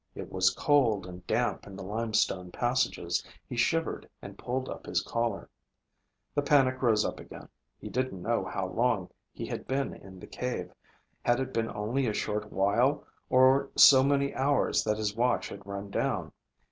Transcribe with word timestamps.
It 0.15 0.31
was 0.31 0.49
cold 0.49 1.05
and 1.05 1.27
damp 1.27 1.67
in 1.67 1.75
the 1.75 1.83
limestone 1.83 2.49
passages. 2.51 3.23
He 3.47 3.55
shivered 3.55 4.09
and 4.19 4.35
pulled 4.35 4.67
up 4.67 4.87
his 4.87 5.03
collar. 5.03 5.47
The 6.33 6.41
panic 6.41 6.81
rose 6.81 7.05
up 7.05 7.19
again. 7.19 7.49
He 7.77 7.87
didn't 7.87 8.23
know 8.23 8.43
how 8.43 8.65
long 8.65 9.11
he 9.31 9.45
had 9.45 9.67
been 9.67 9.93
in 9.93 10.19
the 10.19 10.25
cave. 10.25 10.73
Had 11.21 11.39
it 11.39 11.53
been 11.53 11.69
only 11.69 12.07
a 12.07 12.13
short 12.15 12.51
while, 12.51 13.05
or 13.29 13.69
so 13.75 14.03
many 14.03 14.33
hours 14.33 14.83
that 14.85 14.97
his 14.97 15.15
watch 15.15 15.49
had 15.49 15.67
run 15.67 15.91
down? 15.91 16.31